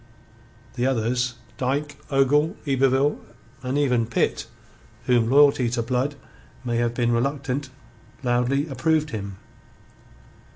[0.73, 3.19] The others Dyke, Ogle, Yberville,
[3.61, 4.47] and even Pitt,
[5.05, 6.15] whom loyalty to Blood
[6.65, 7.69] may have made reluctant
[8.23, 9.37] loudly approved him.